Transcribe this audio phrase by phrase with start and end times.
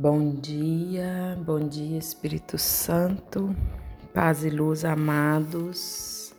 [0.00, 3.54] Bom dia, bom dia Espírito Santo,
[4.14, 6.32] paz e luz amados,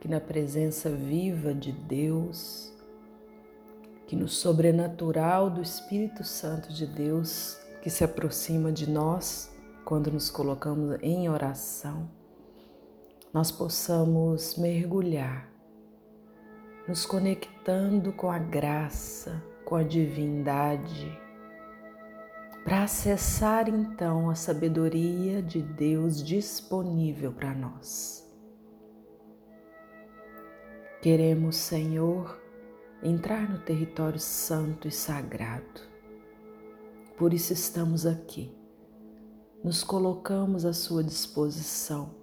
[0.00, 2.74] que na presença viva de Deus,
[4.08, 9.54] que no sobrenatural do Espírito Santo de Deus que se aproxima de nós
[9.84, 12.10] quando nos colocamos em oração,
[13.32, 15.48] nós possamos mergulhar,
[16.88, 21.22] nos conectando com a graça, com a divindade
[22.64, 28.26] para acessar então a sabedoria de Deus disponível para nós.
[31.02, 32.40] Queremos, Senhor,
[33.02, 35.82] entrar no território santo e sagrado.
[37.18, 38.50] Por isso estamos aqui.
[39.62, 42.14] Nos colocamos à sua disposição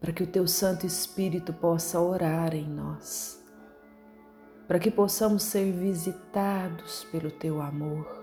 [0.00, 3.40] para que o teu Santo Espírito possa orar em nós,
[4.66, 8.21] para que possamos ser visitados pelo teu amor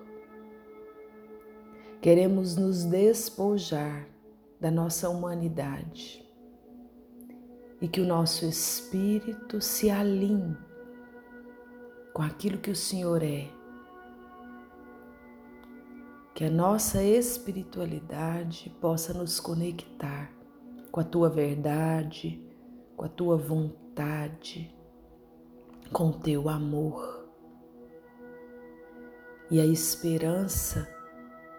[2.02, 4.08] Queremos nos despojar
[4.58, 6.25] da nossa humanidade
[7.81, 10.55] e que o nosso espírito se alinhe
[12.14, 13.50] com aquilo que o Senhor é.
[16.33, 20.31] Que a nossa espiritualidade possa nos conectar
[20.89, 22.42] com a tua verdade,
[22.95, 24.73] com a tua vontade,
[25.92, 27.27] com o teu amor.
[29.52, 30.88] E a esperança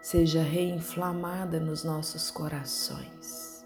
[0.01, 3.65] seja reinflamada nos nossos corações.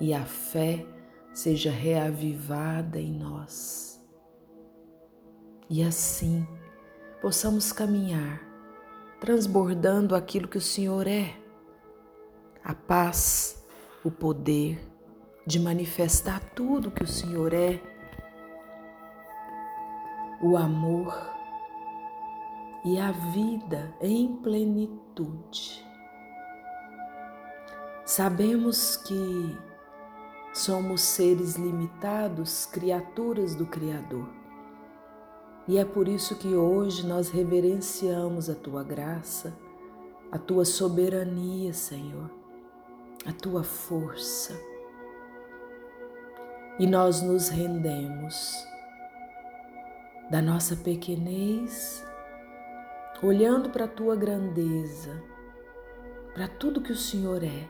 [0.00, 0.84] E a fé
[1.32, 4.02] seja reavivada em nós.
[5.68, 6.46] E assim
[7.20, 8.50] possamos caminhar
[9.20, 11.36] transbordando aquilo que o Senhor é,
[12.64, 13.62] a paz,
[14.02, 14.80] o poder
[15.46, 17.78] de manifestar tudo que o Senhor é,
[20.42, 21.14] o amor
[22.84, 25.84] e a vida em plenitude.
[28.04, 29.56] Sabemos que
[30.52, 34.28] somos seres limitados, criaturas do Criador.
[35.68, 39.56] E é por isso que hoje nós reverenciamos a tua graça,
[40.32, 42.30] a tua soberania, Senhor,
[43.26, 44.58] a tua força.
[46.78, 48.66] E nós nos rendemos
[50.30, 52.04] da nossa pequenez
[53.22, 55.22] olhando para a tua grandeza,
[56.32, 57.68] para tudo que o Senhor é,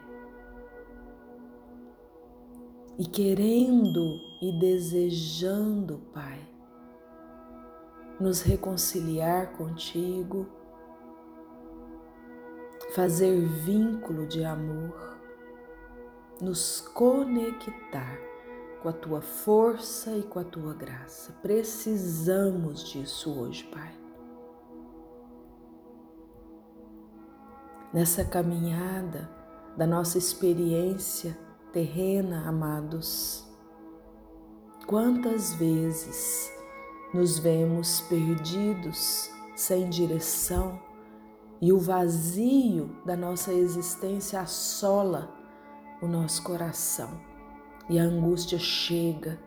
[2.99, 6.39] e querendo e desejando, Pai,
[8.21, 10.47] nos reconciliar contigo,
[12.95, 15.17] fazer vínculo de amor,
[16.41, 18.19] nos conectar
[18.83, 21.33] com a tua força e com a tua graça.
[21.43, 24.00] Precisamos disso hoje, Pai.
[27.93, 29.29] Nessa caminhada
[29.77, 31.37] da nossa experiência
[31.73, 33.49] terrena, amados.
[34.87, 36.51] Quantas vezes
[37.13, 40.81] nos vemos perdidos, sem direção,
[41.61, 45.31] e o vazio da nossa existência assola
[46.01, 47.21] o nosso coração
[47.89, 49.39] e a angústia chega.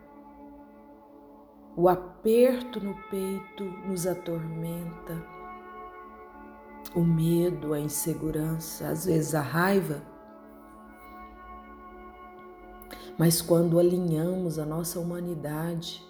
[1.76, 5.33] O aperto no peito nos atormenta
[6.96, 10.02] o medo, a insegurança, às vezes a raiva.
[13.18, 16.04] Mas quando alinhamos a nossa humanidade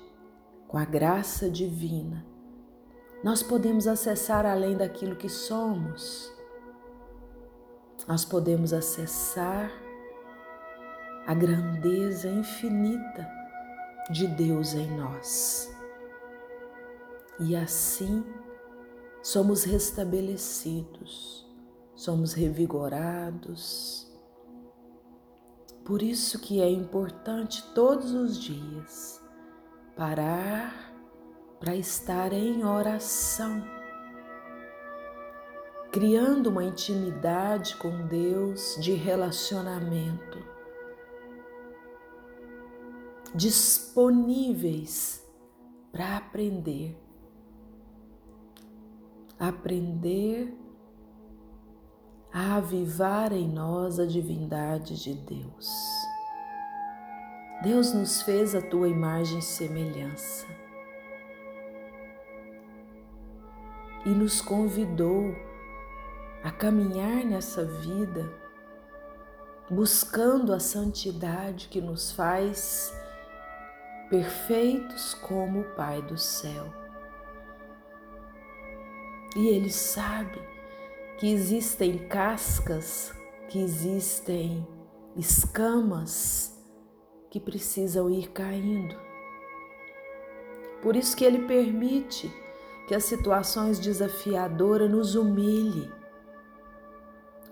[0.68, 2.26] com a graça divina,
[3.24, 6.32] nós podemos acessar além daquilo que somos.
[8.08, 9.72] Nós podemos acessar
[11.26, 13.30] a grandeza infinita
[14.12, 15.74] de Deus em nós.
[17.40, 18.26] E assim
[19.23, 21.47] somos restabelecidos,
[21.95, 24.11] somos revigorados.
[25.85, 29.23] Por isso que é importante todos os dias
[29.95, 30.94] parar
[31.57, 33.63] para estar em oração,
[35.90, 40.40] criando uma intimidade com Deus de relacionamento,
[43.34, 45.26] disponíveis
[45.93, 47.03] para aprender
[49.47, 50.57] aprender
[52.31, 55.69] a avivar em nós a divindade de Deus.
[57.61, 60.47] Deus nos fez a tua imagem e semelhança
[64.05, 65.35] e nos convidou
[66.43, 68.34] a caminhar nessa vida
[69.69, 72.93] buscando a santidade que nos faz
[74.09, 76.83] perfeitos como o Pai do céu.
[79.35, 80.40] E Ele sabe
[81.18, 83.14] que existem cascas,
[83.50, 84.68] que existem
[85.16, 86.53] escamas
[87.30, 88.96] que precisam ir caindo.
[90.82, 92.32] Por isso que ele permite
[92.88, 95.90] que as situações desafiadoras nos humilhem.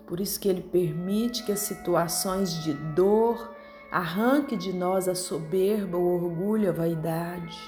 [0.06, 3.56] Por isso que ele permite que as situações de dor
[3.90, 7.58] arranque de nós a soberba, o orgulho, a vaidade,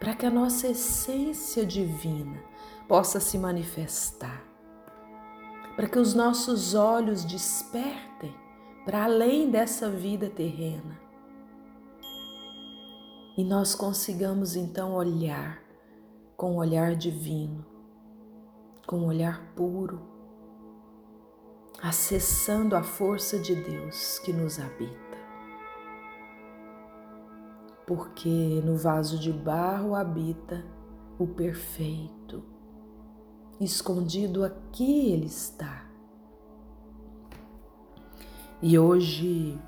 [0.00, 2.42] para que a nossa essência divina
[2.88, 4.42] possa se manifestar,
[5.76, 8.34] para que os nossos olhos despertem
[8.84, 10.98] para além dessa vida terrena
[13.40, 15.62] e nós consigamos então olhar
[16.36, 17.64] com um olhar divino,
[18.86, 20.00] com um olhar puro,
[21.82, 24.99] acessando a força de Deus que nos habita.
[27.90, 30.64] Porque no vaso de barro habita
[31.18, 32.40] o perfeito,
[33.60, 35.90] escondido aqui ele está.
[38.62, 39.58] E hoje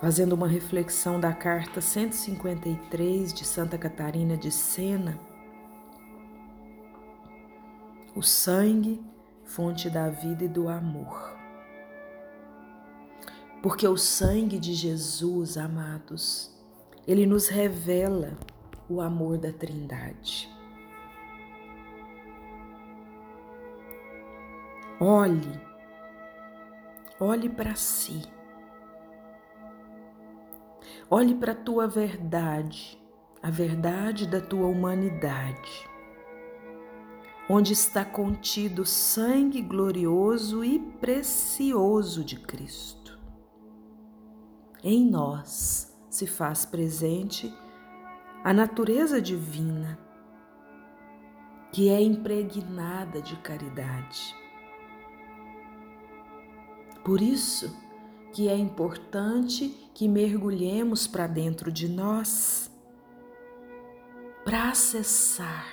[0.00, 5.16] fazendo uma reflexão da carta 153 de Santa Catarina de Sena,
[8.12, 9.00] o sangue,
[9.44, 11.35] fonte da vida e do amor.
[13.66, 16.56] Porque o sangue de Jesus, amados,
[17.04, 18.38] ele nos revela
[18.88, 20.48] o amor da Trindade.
[25.00, 25.60] Olhe,
[27.18, 28.22] olhe para si
[31.10, 32.96] Olhe para a tua verdade,
[33.42, 35.90] a verdade da tua humanidade,
[37.50, 43.05] onde está contido o sangue glorioso e precioso de Cristo.
[44.88, 47.52] Em nós se faz presente
[48.44, 49.98] a natureza divina,
[51.72, 54.32] que é impregnada de caridade.
[57.04, 57.76] Por isso,
[58.32, 62.70] que é importante que mergulhemos para dentro de nós
[64.44, 65.66] para acessar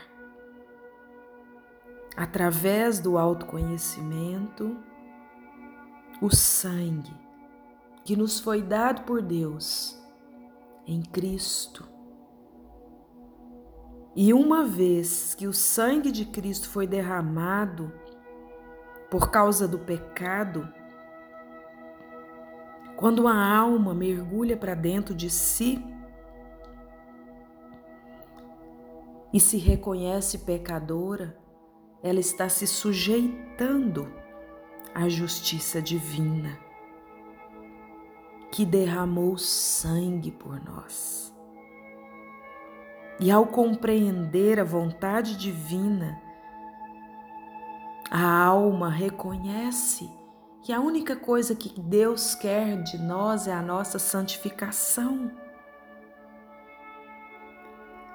[2.18, 4.76] através do autoconhecimento
[6.20, 7.14] o sangue
[8.04, 9.98] que nos foi dado por Deus
[10.86, 11.88] em Cristo.
[14.16, 17.92] E uma vez que o sangue de Cristo foi derramado
[19.10, 20.72] por causa do pecado,
[22.96, 25.84] quando a alma mergulha para dentro de si
[29.32, 31.38] e se reconhece pecadora,
[32.04, 34.14] ela está se sujeitando
[34.94, 36.63] à justiça divina
[38.54, 41.34] que derramou sangue por nós.
[43.20, 46.22] E ao compreender a vontade divina,
[48.12, 50.08] a alma reconhece
[50.62, 55.32] que a única coisa que Deus quer de nós é a nossa santificação.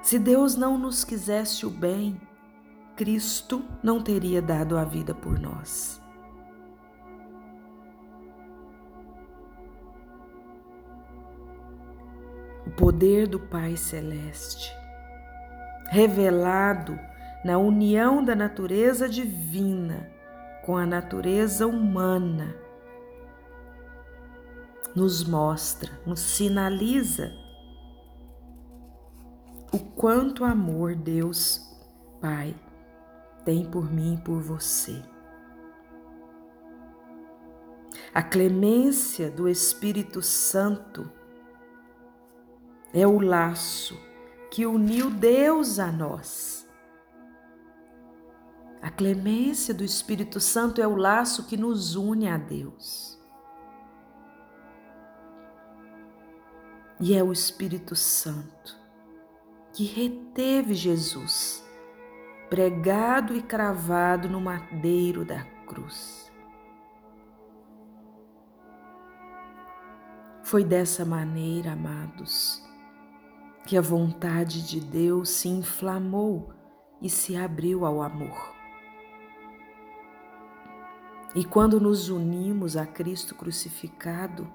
[0.01, 2.21] Se Deus não nos quisesse o bem,
[2.95, 6.01] Cristo não teria dado a vida por nós.
[12.79, 14.73] Poder do Pai Celeste,
[15.91, 16.97] revelado
[17.45, 20.09] na união da natureza divina,
[20.65, 22.55] com a natureza humana,
[24.95, 27.33] nos mostra, nos sinaliza
[29.73, 31.61] o quanto amor Deus
[32.21, 32.55] Pai
[33.45, 35.03] tem por mim e por você.
[38.15, 41.18] A clemência do Espírito Santo
[42.99, 43.99] é o laço
[44.51, 46.59] que uniu Deus a nós
[48.81, 53.19] a clemência do Espírito Santo é o laço que nos une a Deus.
[57.01, 58.77] E é o Espírito Santo
[59.73, 61.65] que reteve Jesus,
[62.49, 66.33] pregado e cravado no madeiro da cruz.
[70.43, 72.68] Foi dessa maneira, amados,
[73.69, 76.55] que a vontade de Deus se inflamou
[77.03, 78.55] e se abriu ao amor.
[81.35, 84.51] E quando nos unimos a Cristo crucificado,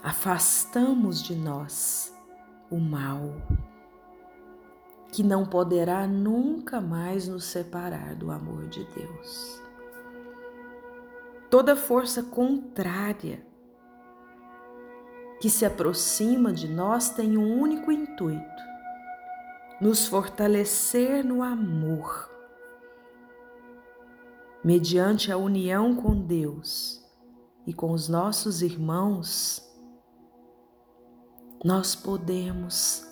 [0.00, 2.16] afastamos de nós
[2.70, 3.34] o mal,
[5.10, 9.60] que não poderá nunca mais nos separar do amor de Deus.
[11.50, 13.44] Toda força contrária
[15.40, 18.62] que se aproxima de nós tem um único intuito:
[19.80, 22.30] nos fortalecer no amor
[24.62, 27.02] mediante a união com Deus
[27.66, 29.66] e com os nossos irmãos,
[31.64, 33.06] nós podemos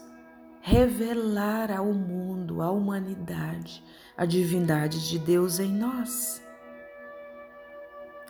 [0.60, 3.82] revelar ao mundo, à humanidade,
[4.16, 6.42] a divindade de Deus em nós.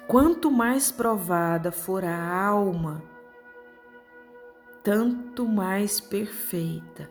[0.07, 3.03] Quanto mais provada for a alma,
[4.89, 7.11] tanto mais perfeita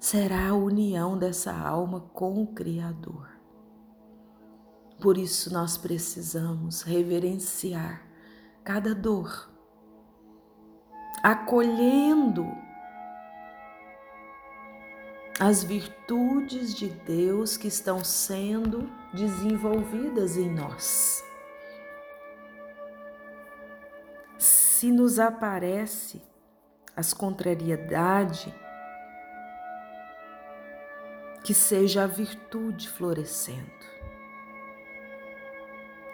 [0.00, 3.30] será a união dessa alma com o Criador.
[5.00, 8.02] Por isso nós precisamos reverenciar
[8.64, 9.48] cada dor,
[11.22, 12.44] acolhendo
[15.38, 21.25] as virtudes de Deus que estão sendo desenvolvidas em nós.
[24.78, 26.20] Se nos aparece
[26.94, 28.52] as contrariedades,
[31.42, 33.72] que seja a virtude florescendo.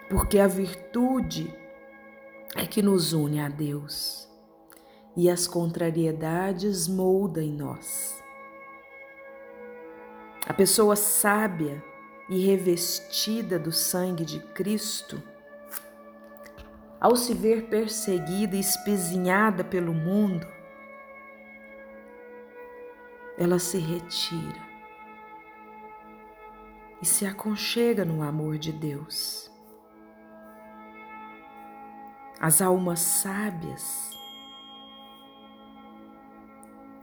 [0.09, 1.53] Porque a virtude
[2.55, 4.29] é que nos une a Deus
[5.17, 8.23] e as contrariedades molda em nós.
[10.47, 11.83] A pessoa sábia
[12.29, 15.21] e revestida do sangue de Cristo,
[17.03, 20.47] ao se ver perseguida e espezinhada pelo mundo,
[23.37, 24.61] ela se retira
[27.01, 29.51] e se aconchega no amor de Deus.
[32.39, 34.09] As almas sábias,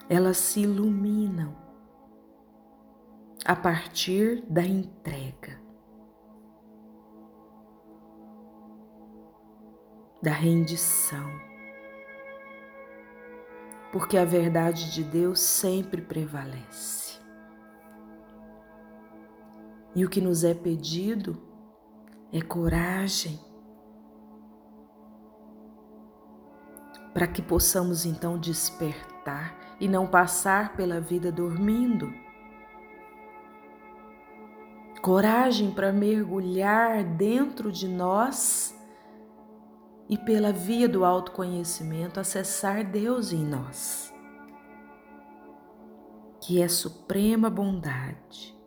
[0.09, 1.55] elas se iluminam
[3.45, 5.60] a partir da entrega,
[10.23, 11.31] da rendição,
[13.91, 17.19] porque a verdade de Deus sempre prevalece.
[19.95, 21.41] E o que nos é pedido
[22.33, 23.41] é coragem
[27.13, 32.13] para que possamos então despertar e não passar pela vida dormindo.
[35.03, 38.79] Coragem para mergulhar dentro de nós
[40.11, 44.13] e pela via do autoconhecimento acessar Deus em nós,
[46.43, 48.61] que é suprema bondade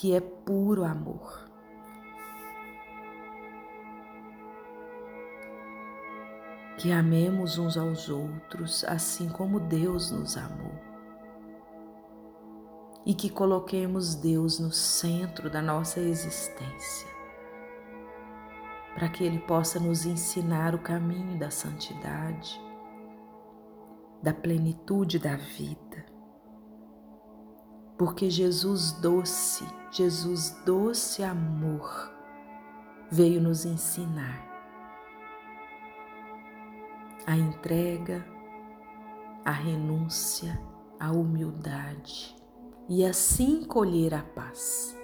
[0.00, 1.46] que é puro amor.
[6.78, 10.72] Que amemos uns aos outros assim como Deus nos amou.
[13.04, 17.08] E que coloquemos Deus no centro da nossa existência,
[18.94, 22.60] para que Ele possa nos ensinar o caminho da santidade,
[24.22, 26.10] da plenitude da vida
[28.00, 32.10] porque Jesus doce, Jesus doce amor
[33.10, 34.48] veio nos ensinar
[37.26, 38.26] a entrega,
[39.44, 40.58] a renúncia,
[40.98, 42.34] a humildade
[42.88, 44.98] e assim colher a paz.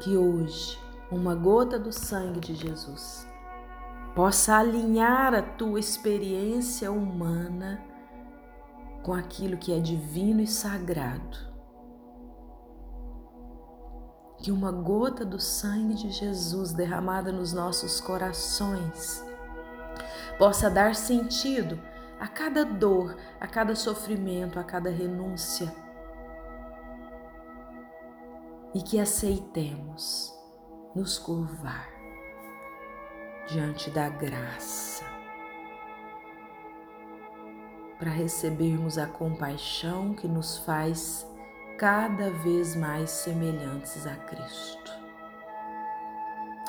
[0.00, 0.78] Que hoje
[1.14, 3.26] uma gota do sangue de Jesus
[4.14, 7.82] possa alinhar a tua experiência humana
[9.02, 11.38] com aquilo que é divino e sagrado.
[14.38, 19.24] Que uma gota do sangue de Jesus derramada nos nossos corações
[20.38, 21.80] possa dar sentido
[22.18, 25.72] a cada dor, a cada sofrimento, a cada renúncia.
[28.74, 30.33] E que aceitemos
[30.94, 31.88] nos curvar
[33.48, 35.04] diante da graça
[37.98, 41.26] para recebermos a compaixão que nos faz
[41.78, 44.92] cada vez mais semelhantes a Cristo.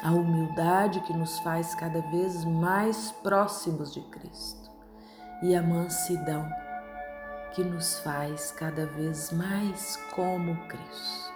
[0.04, 4.72] A humildade que nos faz cada vez mais próximos de Cristo.
[5.42, 6.48] E a mansidão
[7.54, 11.34] que nos faz cada vez mais como Cristo.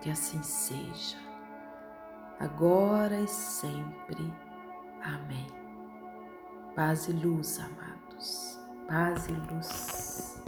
[0.00, 1.23] Que assim seja,
[2.44, 4.32] agora e sempre.
[5.02, 5.46] Amém.
[6.74, 7.94] Paz e luz, amado
[8.86, 10.43] paz e luz.